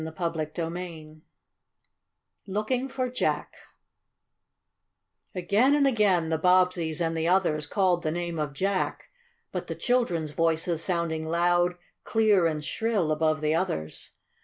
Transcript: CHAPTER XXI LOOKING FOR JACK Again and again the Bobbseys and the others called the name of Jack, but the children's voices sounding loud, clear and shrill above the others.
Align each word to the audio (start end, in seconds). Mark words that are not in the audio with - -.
CHAPTER 0.03 0.43
XXI 0.47 1.21
LOOKING 2.47 2.89
FOR 2.89 3.07
JACK 3.07 3.53
Again 5.35 5.75
and 5.75 5.85
again 5.85 6.29
the 6.29 6.39
Bobbseys 6.39 6.99
and 6.99 7.15
the 7.15 7.27
others 7.27 7.67
called 7.67 8.01
the 8.01 8.09
name 8.09 8.39
of 8.39 8.53
Jack, 8.53 9.11
but 9.51 9.67
the 9.67 9.75
children's 9.75 10.31
voices 10.31 10.83
sounding 10.83 11.27
loud, 11.27 11.75
clear 12.03 12.47
and 12.47 12.65
shrill 12.65 13.11
above 13.11 13.41
the 13.41 13.53
others. 13.53 14.13